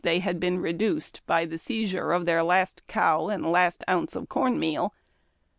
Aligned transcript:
243 0.03 0.17
they 0.17 0.25
had 0.27 0.39
been 0.39 0.59
reduced 0.59 1.21
by 1.27 1.45
the 1.45 1.59
seizure 1.59 2.11
of 2.11 2.25
their 2.25 2.41
last 2.41 2.81
cow 2.87 3.27
and 3.27 3.45
last 3.51 3.83
ounce 3.87 4.15
of 4.15 4.27
corn 4.27 4.57
meal. 4.59 4.95